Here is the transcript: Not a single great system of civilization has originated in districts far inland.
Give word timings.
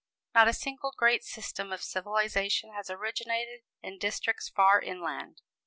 Not 0.33 0.47
a 0.47 0.53
single 0.55 0.91
great 0.97 1.23
system 1.23 1.71
of 1.71 1.83
civilization 1.83 2.73
has 2.73 2.89
originated 2.89 3.61
in 3.83 3.99
districts 3.99 4.49
far 4.49 4.81
inland. 4.81 5.41